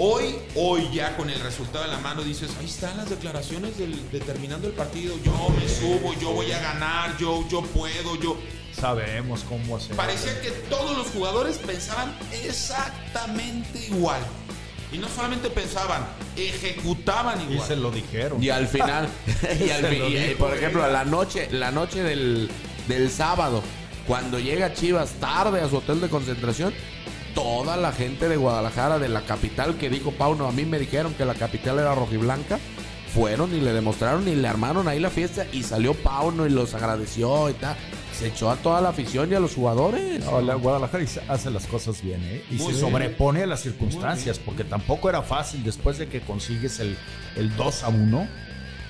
[0.00, 4.08] Hoy, hoy ya con el resultado en la mano dices, ahí están las declaraciones del,
[4.12, 8.36] de terminando el partido, yo me subo, yo voy a ganar, yo, yo puedo, yo...
[8.80, 9.96] Sabemos cómo hacer.
[9.96, 12.14] Parecía que todos los jugadores pensaban
[12.44, 14.20] exactamente igual.
[14.90, 17.68] Y no solamente pensaban, ejecutaban Y igual.
[17.68, 18.42] se lo dijeron.
[18.42, 19.08] Y al final,
[19.60, 22.50] y al Se fi- lo y, dijo, por ejemplo, la noche, la noche del,
[22.86, 23.62] del sábado,
[24.06, 26.72] cuando llega Chivas tarde a su hotel de concentración,
[27.34, 31.12] toda la gente de Guadalajara, de la capital, que dijo Pauno, a mí me dijeron
[31.14, 32.58] que la capital era rojiblanca,
[33.14, 36.72] fueron y le demostraron y le armaron ahí la fiesta y salió Pauno y los
[36.74, 37.76] agradeció y tal.
[38.18, 40.24] Se echó a toda la afición y a los jugadores.
[40.24, 42.42] No, la Guadalajara hace las cosas bien, ¿eh?
[42.50, 42.80] Y Muy se bien.
[42.80, 46.96] sobrepone a las circunstancias, porque tampoco era fácil después de que consigues el,
[47.36, 48.28] el 2 a 1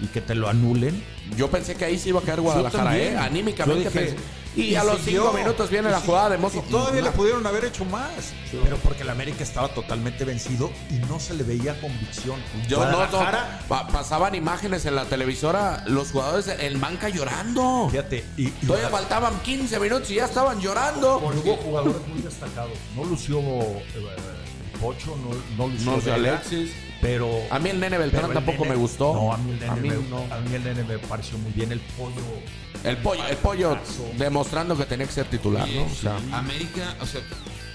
[0.01, 1.03] y que te lo anulen.
[1.37, 2.97] Yo pensé que ahí se iba a caer Guadalajara.
[2.97, 3.17] ¿eh?
[3.19, 4.17] Anímicamente dije, pensé.
[4.57, 5.23] Y, y a los siguió.
[5.25, 6.63] cinco minutos viene la jugada de Mozo.
[6.69, 8.11] todavía le pudieron haber hecho más.
[8.51, 12.41] Pero porque el América estaba totalmente vencido y no se le veía convicción.
[12.67, 17.89] Yo no, no, Guadalajara, pa- pasaban imágenes en la televisora, los jugadores en banca llorando.
[17.91, 21.19] Fíjate, y, y Todavía faltaban 15 minutos y ya estaban llorando.
[21.19, 22.73] hubo jugadores muy destacados.
[22.97, 23.85] No lució eh,
[24.81, 25.31] Pocho, no,
[25.67, 26.71] no lució No Vega, Alexis.
[27.01, 29.13] Pero A mí el nene Beltrán el tampoco nene- me gustó.
[29.15, 30.35] No, a mí el nene, A mí me, no.
[30.35, 31.71] a mí el nene me pareció muy bien.
[31.71, 32.15] El pollo.
[32.85, 33.79] El pollo, el pollo
[34.17, 35.85] demostrando que tenía que ser titular, ¿no?
[35.85, 37.21] O sea, América, o sea,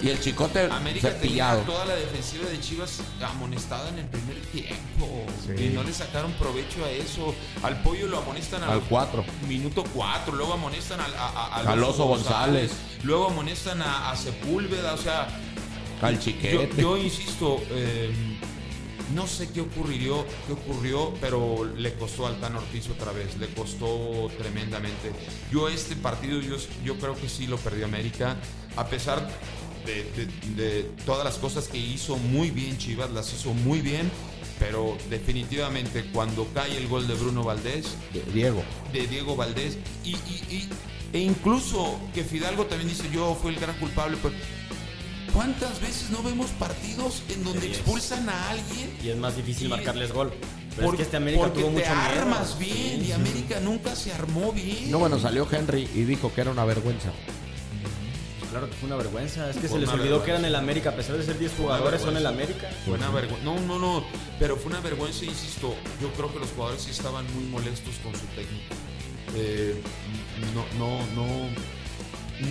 [0.01, 1.61] y el chicote América tenía cepillado.
[1.61, 5.25] toda la defensiva de Chivas amonestada en el primer tiempo.
[5.45, 5.65] Sí.
[5.65, 7.33] Y no le sacaron provecho a eso.
[7.63, 9.23] Al pollo lo amonestan al, Al cuatro.
[9.47, 10.35] Minuto 4.
[10.35, 12.71] Luego amonestan al, a, a- al Al Oso González.
[13.03, 14.93] Luego amonestan a, a Sepúlveda.
[14.93, 15.27] O sea,
[16.01, 16.81] Al yo, chiquete.
[16.81, 18.13] yo insisto, eh,
[19.15, 23.47] no sé qué ocurrió, qué ocurrió, pero le costó al Tan Ortiz otra vez, le
[23.47, 25.11] costó tremendamente.
[25.51, 28.37] Yo este partido, yo, yo creo que sí lo perdió América,
[28.75, 29.27] a pesar
[29.85, 34.09] de, de- de todas las cosas que hizo muy bien Chivas, las hizo muy bien,
[34.59, 37.87] pero definitivamente cuando cae el gol de Bruno Valdés,
[38.33, 38.63] Diego.
[38.93, 40.69] de Diego Valdés y, y- y-
[41.11, 44.33] e incluso que Fidalgo también dice yo fui el gran culpable pero
[45.33, 49.67] ¿cuántas veces no vemos partidos en donde Sí, expulsan a alguien Y es más difícil
[49.67, 50.31] Y- marcarles gol.
[50.75, 52.21] Pero por- es que este América porque tuvo te mucho miedo.
[52.21, 53.11] armas bien Sí, y.
[53.11, 57.11] América nunca se armó bien No, bueno, salió Henry y dijo que era una vergüenza.
[58.51, 59.49] Claro que fue una vergüenza.
[59.49, 60.25] Es que Fue se les olvidó vergüenza.
[60.25, 60.89] que eran el América.
[60.91, 62.69] A pesar de ser 10 jugadores, son el América.
[62.85, 63.43] Fue una vergüenza.
[63.43, 64.03] No, no, no.
[64.37, 65.73] Pero fue una vergüenza, insisto.
[65.99, 68.75] Yo creo que los jugadores sí estaban muy molestos con su técnico.
[69.35, 69.81] Eh,
[70.53, 71.47] no, no, no.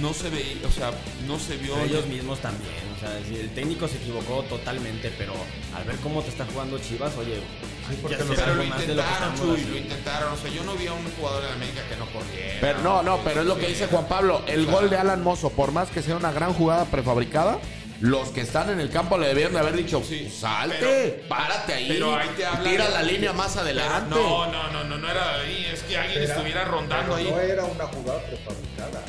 [0.02, 0.90] No se veía, o sea,
[1.26, 1.74] no se vio.
[1.74, 2.72] Pero ellos mismos también.
[2.96, 5.32] O sea, si el técnico se equivocó totalmente, pero
[5.76, 7.40] al ver cómo te está jugando Chivas, oye,
[7.88, 10.32] hay que hacer Pero lo intentaron, Chuy, lo intentaron.
[10.32, 12.58] O sea, yo no vi a un jugador de América que no corriera.
[12.60, 14.42] Pero no, no, pero es lo que dice Juan Pablo.
[14.46, 17.58] El gol de Alan Mozo, por más que sea una gran jugada prefabricada,
[18.00, 21.74] los que están en el campo le debieron de haber dicho, Sí, salte, pero- párate
[21.74, 24.10] ahí, Pero ahí te habla tira de- la línea más adelante.
[24.10, 25.64] No, no, no, no, no era ahí.
[25.72, 27.28] Es que alguien estuviera rondando ahí.
[27.48, 28.61] era una jugada prefabricada.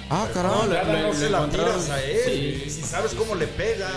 [0.09, 0.63] Ah, carajo.
[0.63, 2.63] No, le- Nada, no le- se le la encontraron- tiras a él.
[2.69, 3.89] Si sabes cómo le pega.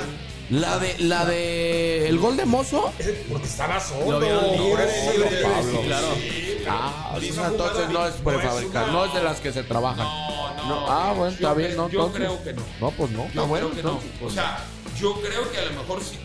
[0.50, 2.92] La de, la de, el gol de Mozo.
[3.30, 4.12] Porque estaba solo.
[4.12, 5.72] Lo vieron libre, Sí, libre, sí, Pablo.
[5.80, 6.06] sí, claro.
[6.14, 9.62] sí, Ah, entonces no es no es prefabricada, una- no es de las que se
[9.64, 10.04] trabajan.
[10.06, 10.66] No, no.
[10.68, 11.88] No, ah, bueno, está Yo bien, ¿no?
[11.88, 12.62] Yo Entonces- creo que no.
[12.80, 13.18] No, pues no.
[13.22, 14.00] Yo Está bueno, creo que no.
[14.20, 14.58] pues O sea,
[14.98, 16.18] yo creo que a lo mejor sí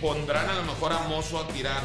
[0.00, 1.82] pondrán a lo mejor a Mozo a tirar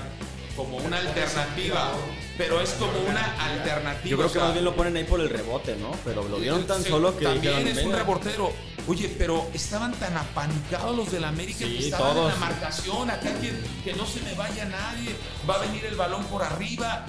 [0.56, 1.92] como una alternativa,
[2.38, 4.10] pero es como una alternativa.
[4.10, 5.92] Yo creo o que sea, más bien lo ponen ahí por el rebote, ¿no?
[6.06, 8.52] Pero lo vieron tan solo que también dijeron, es un reportero.
[8.88, 12.34] Oye, pero estaban tan apanicados los del América Sí, que estaban todos.
[12.34, 13.12] en la marcación.
[13.12, 15.16] Acá que, que no se me vaya nadie.
[15.48, 17.06] Va a venir el balón por arriba.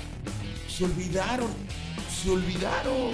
[0.69, 1.49] Se olvidaron.
[2.23, 3.13] Se olvidaron.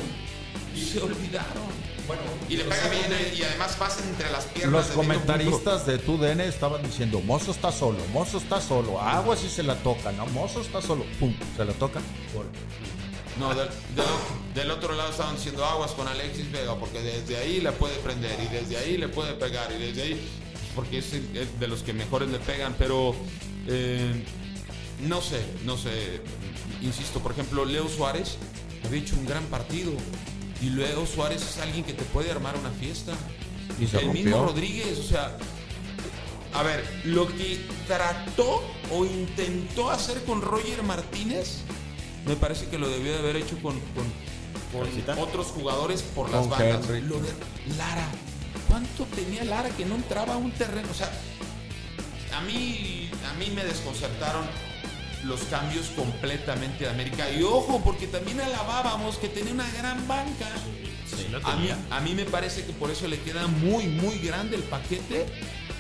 [0.75, 1.98] Se olvidaron.
[2.09, 4.73] Bueno, y le pega bien eh, y además pasa entre las piernas.
[4.73, 9.49] Los de comentaristas de TUDN estaban diciendo, Mozo está solo, Mozo está solo, agua si
[9.49, 12.01] se la toca, no, Mozo está solo, pum, se la toca.
[13.38, 17.61] No, del, del- del otro lado estaban diciendo aguas con Alexis Vega, porque desde ahí
[17.61, 20.29] le puede prender y desde ahí le puede pegar y desde ahí,
[20.75, 21.12] porque es
[21.61, 23.14] de los que mejores le pegan, pero
[23.68, 24.25] eh,
[25.07, 26.21] no sé, no sé,
[26.83, 28.38] insisto, por ejemplo, Leo Suárez
[28.85, 29.92] había hecho un gran partido
[30.61, 33.12] y Leo Suárez es alguien que te puede armar una fiesta.
[33.81, 34.25] Y se el rompió.
[34.25, 35.37] mismo Rodríguez, o sea,
[36.55, 41.59] a ver, lo que trató o intentó hacer con Roger Martínez,
[42.27, 44.29] me parece que lo debió de haber hecho con, con-
[45.18, 46.87] otros jugadores por las bandas.
[46.88, 47.31] Lo de
[47.79, 48.07] Lara,
[48.68, 50.88] ¿cuánto tenía Lara que no entraba a un terreno?
[50.90, 51.11] O sea,
[52.37, 54.44] a mí, a mí me desconcertaron
[55.24, 57.31] los cambios completamente de América.
[57.31, 60.48] Y ojo, porque también alabábamos que tenía una gran banca.
[61.44, 64.62] a, mí, a mí me parece que por eso le queda muy, muy grande el
[64.62, 65.26] paquete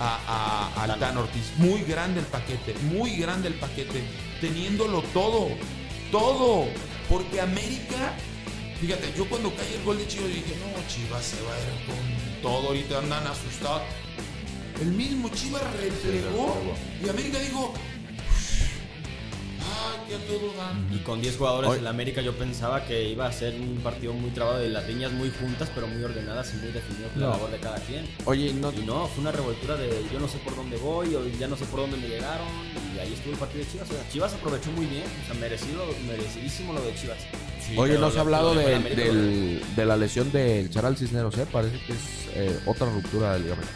[0.00, 1.52] a, a, Ortiz.
[1.56, 4.02] Muy grande el paquete, muy grande el paquete.
[4.40, 5.48] Teniéndolo todo,
[6.10, 6.66] todo.
[7.08, 8.14] Porque América,
[8.80, 11.86] fíjate, yo cuando cae el gol de Chivas dije, no, Chivas se va a ir
[11.86, 12.68] con todo.
[12.68, 13.82] Ahorita andan asustados.
[14.80, 16.54] El mismo Chivas replegó
[17.04, 17.74] y América dijo,
[20.92, 23.76] Y con 10 jugadores Hoy- en la América yo pensaba que iba a ser un
[23.82, 27.18] partido muy trabado de las líneas muy juntas, pero muy ordenadas y muy definido por
[27.18, 27.32] la No.
[27.32, 28.08] labor de cada quien.
[28.24, 31.26] Oye, no, Y no, fue una revoltura de yo no sé por dónde voy, o
[31.28, 32.46] ya no sé por dónde me llegaron,
[32.94, 33.90] y ahí estuvo el partido de Chivas.
[33.90, 37.18] O sea, Chivas aprovechó muy bien, o sea, merecido, merecidísimo lo de Chivas.
[37.76, 40.70] Oye, no se ha lo- hablado lo de de, América del- de la lesión del
[40.70, 41.46] Charal Cisneros, ¿eh?
[41.50, 41.98] Parece que es
[42.34, 43.72] eh, otra ruptura del ligamento.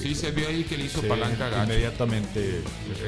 [0.00, 1.64] Sí, se vio ahí que le hizo Sí, palanca gacho.
[1.64, 2.62] inmediatamente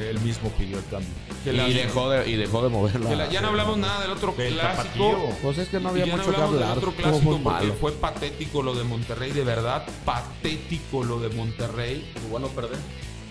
[0.09, 1.09] él mismo pidió el cambio.
[1.43, 3.09] Que la- Y dejó de, y dejó de moverla.
[3.09, 4.83] que la- ya no hablamos nada del otro Del clásico.
[5.11, 5.29] tapatío.
[5.41, 6.77] Pues es que no había mucho que hablamos del hablar.
[6.77, 12.11] otro clásico porque fue patético lo de Monterrey, de verdad, patético lo de Monterrey.
[12.21, 12.77] Muy bueno perder.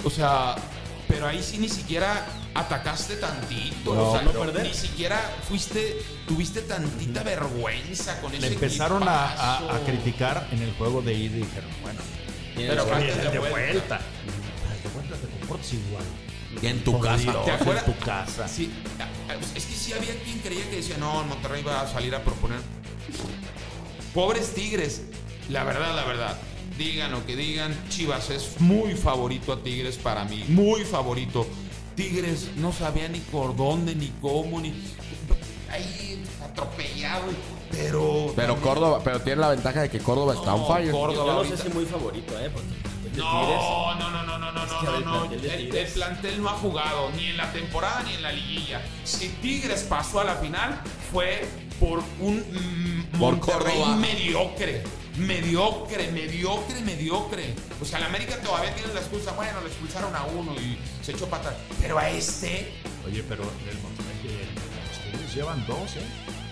[0.05, 0.55] O sea,
[1.15, 3.95] pero ahí sí ni siquiera atacaste tantito.
[3.95, 4.67] No, o sea, no perder.
[4.67, 10.63] ni siquiera fuiste, tuviste tantita vergüenza con Le ese empezaron a, a- a criticar en
[10.63, 12.01] el juego de ida y dijeron, bueno,
[12.57, 13.51] Pero oye, de de, vuelta.
[13.57, 14.01] vuelta.
[14.83, 16.05] De vuelta te comportas igual.
[16.63, 17.19] En tu Por casa.
[17.23, 17.85] Dios, ¿Te acuerdas?
[17.89, 18.47] En tu casa.
[18.49, 18.71] Sí,
[19.57, 22.61] es que sí había quien creía que decía, no, Monterrey va a salir a proponer.
[24.15, 25.03] Pobres Tigres,
[25.49, 26.37] la verdad, la verdad.
[26.79, 31.47] Digan lo que digan, Chivas es muy favorito a Tigres para mí, muy favorito.
[31.95, 34.75] Tigres no sabía ni por dónde, ni cómo, ni.
[35.71, 37.27] Ahí atropellado,
[37.71, 38.33] pero.
[38.35, 40.91] Pero también- Córdoba, pero tiene la ventaja de que Córdoba está on No, fire.
[40.91, 42.51] Córdoba Yo no ahorita- sé si muy favorito, ¿eh?
[43.17, 44.67] No, no, no, no, no, no,
[45.01, 48.83] no, no, El, plantel no ha jugado ni en la temporada ni en la liguilla.
[49.05, 50.81] Si Tigres pasó a la final
[51.13, 51.47] fue
[51.79, 53.97] por un mm, Por Monterrey Córdoba.
[53.97, 54.83] mediocre.
[55.17, 57.55] Mediocre, mediocre, mediocre.
[57.81, 59.33] O sea, la América todavía tiene la excusa.
[59.33, 61.55] Bueno, le expulsaron a uno y se echó patas.
[61.81, 62.73] Pero a este,
[63.07, 64.47] Oye, pero el Monterrey, eh,
[64.91, 66.07] los Tigres llevan dos, ¿eh?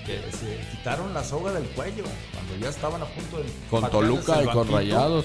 [0.06, 3.44] Que se quitaron la soga del cuello cuando ya estaban a punto de.
[3.70, 4.70] Con Toluca y con.
[4.70, 5.24] Rayados.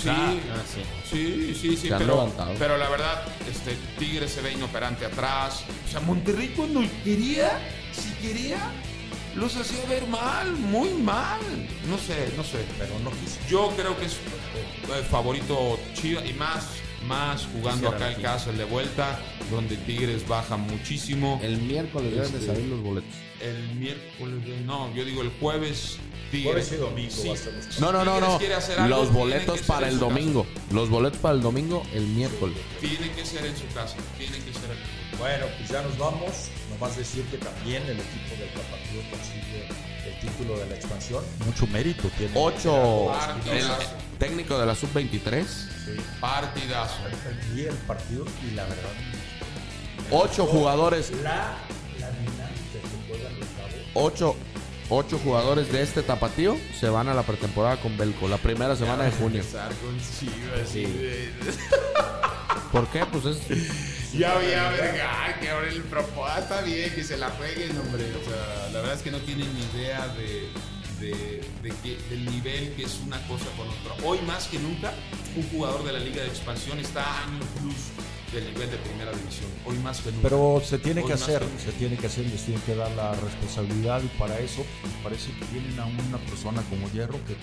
[0.00, 0.34] Sí, Ah,
[0.72, 0.82] sí.
[1.10, 2.52] Sí, sí, sí, pero, levantado.
[2.58, 5.64] pero la verdad, este Tigre se ve inoperante atrás.
[5.86, 7.58] O sea, Monterrey cuando quería,
[7.92, 8.58] si quería,
[9.36, 11.40] los hacía ver mal, muy mal.
[11.88, 12.64] No sé, no sé.
[12.78, 13.38] Pero no quiso.
[13.48, 16.66] Yo creo que es eh, favorito Chivas y más,
[17.06, 19.18] más jugando acá el caso, el de vuelta,
[19.50, 21.40] donde Tigres baja muchísimo.
[21.42, 23.10] El miércoles deben de Este- salir los boletos.
[23.40, 25.98] El miércoles, no, yo digo el jueves.
[26.32, 26.44] Tigres.
[26.68, 27.32] Jueves y domingo Sí.
[27.80, 28.38] No, no, no, no.
[28.38, 30.04] algo, Los boletos para el casa.
[30.06, 30.46] domingo.
[30.72, 32.58] Los boletos para el domingo el miércoles.
[32.80, 33.96] Tiene que ser en su casa.
[34.18, 35.07] Tiene que ser aquí.
[35.18, 36.48] Bueno, pues ya nos vamos.
[36.70, 39.68] Nomás decir que también el equipo del Tapatío consigue
[40.06, 41.24] el título de la expansión.
[41.44, 42.32] Mucho mérito tiene.
[42.36, 43.12] Ocho.
[43.50, 43.66] El
[44.18, 45.44] técnico de la sub-23.
[45.44, 45.96] Sí.
[46.20, 46.94] Partidazo.
[47.54, 48.90] Y el partido, y la verdad.
[50.10, 51.10] Ocho jugadores.
[51.22, 51.56] La,
[51.98, 53.72] la dinámica que juegan los cabos.
[53.94, 54.36] Ocho,
[54.88, 58.28] ocho jugadores de este tapatío se van a la pretemporada con Belco.
[58.28, 59.42] La primera semana de junio.
[62.70, 63.04] ¿Por qué?
[63.06, 63.97] Pues es.
[64.14, 68.04] Ya había verga, que ahora el propósito está bien, que se la jueguen, hombre.
[68.16, 70.48] O sea, la verdad es que no tienen ni idea de,
[71.00, 74.06] de, de que- del nivel que es una cosa con otra.
[74.08, 74.92] Hoy más que nunca,
[75.36, 77.76] un jugador de la Liga de Expansión está a años luz
[78.32, 79.50] del nivel de primera división.
[79.66, 80.22] Hoy más que nunca.
[80.28, 82.90] Pero se tiene Hoy que hacer, que se tiene que hacer, les tienen que dar
[82.92, 84.64] la responsabilidad y para eso
[85.02, 87.36] parece que tienen a una persona como Hierro que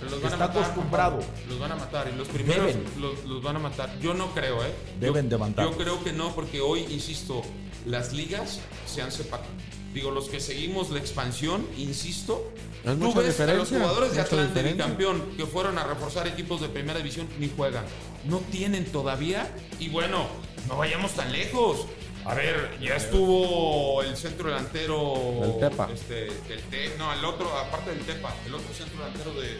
[0.00, 1.16] Pero los está acostumbrado.
[1.16, 1.48] Juan Pablo.
[1.48, 2.84] Los van a matar y los primeros Deben.
[3.00, 3.98] los, los van a matar.
[4.00, 4.72] Yo no creo, ¿eh?
[5.00, 5.62] Deben yo, de.
[5.64, 7.42] Yo creo que no, porque hoy, insisto,
[7.86, 9.48] las ligas se han separado.
[9.92, 12.52] Digo, los que seguimos la expansión, insisto,
[12.84, 14.84] Es tú ves a los jugadores de Atlanta, diferencia.
[14.84, 17.84] campeón, que fueron a reforzar equipos de primera división, ni juegan.
[18.28, 19.50] No tienen todavía.
[19.80, 20.26] Y bueno,
[20.68, 21.86] no vayamos tan lejos.
[22.28, 25.14] A ver, ya estuvo el centro delantero.
[25.40, 25.88] Del Tepa.
[25.92, 26.14] Este,
[26.48, 29.58] del Te- no, el otro, aparte del Tepa, el otro centro delantero de,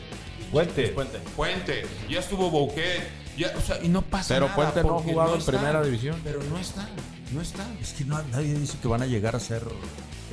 [0.52, 0.88] Puente.
[0.88, 1.18] Puente.
[1.36, 4.56] Puente, ya estuvo Bouquet, ya, o sea, y no pasa Pero nada.
[4.56, 6.20] Puente no ha jugado en están, primera división.
[6.24, 6.88] Pero no está,
[7.32, 7.66] no está.
[7.80, 9.62] Es que no- nadie dice que van a llegar a ser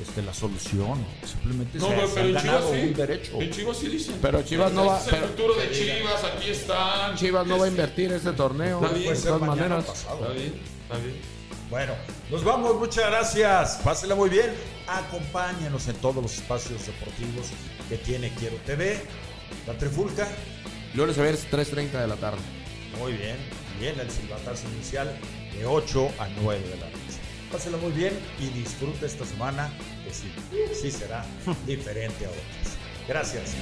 [0.02, 1.04] este, la solución.
[1.24, 2.80] Simplemente No, se, pero, se pero han en Chivas ganado sí.
[2.80, 3.40] un derecho.
[3.40, 4.18] En Chivas sí dicen.
[4.22, 7.16] Pero Chivas no va- Este es el pero- futuro de Chivas, aquí están.
[7.16, 8.82] Chivas no va a invertir este torneo.
[8.82, 9.84] Está bien, de todas maneras.
[9.84, 10.20] pasado.
[10.20, 11.35] Está bien, está bien.
[11.70, 11.94] Bueno,
[12.30, 13.80] nos vamos, muchas gracias.
[13.82, 14.52] Pásenla muy bien.
[14.86, 17.48] Acompáñenos en todos los espacios deportivos
[17.88, 19.02] que tiene Quiero TV.
[19.66, 20.28] La Trifulca,
[20.94, 22.38] Lunes a ver 3.30 de la tarde.
[22.98, 23.36] muy bien.
[23.80, 25.18] Bien, el silbatazo inicial
[25.52, 26.98] de 8 a 9 de la noche.
[27.52, 29.70] Pásenla muy bien y disfrute esta semana
[30.04, 30.32] que sí,
[30.72, 31.24] sí será
[31.66, 32.76] diferente a otras.
[33.06, 33.54] Gracias.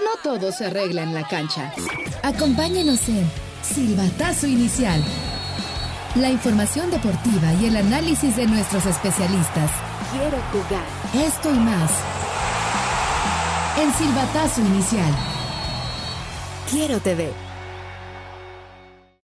[0.00, 1.72] No todo se arregla en la cancha.
[2.22, 3.28] Acompáñenos en
[3.74, 5.02] Silbatazo Inicial.
[6.14, 9.70] La información deportiva y el análisis de nuestros especialistas.
[10.12, 11.26] Quiero jugar.
[11.26, 11.90] Esto y más.
[13.78, 15.14] En Silbatazo Inicial.
[16.70, 17.45] Quiero TV.